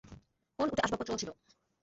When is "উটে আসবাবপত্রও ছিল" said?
0.67-1.29